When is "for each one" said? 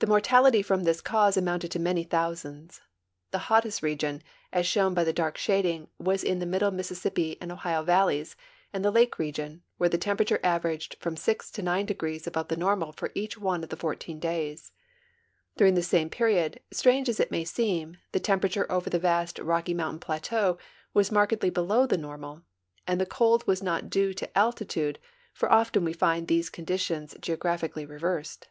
12.90-13.62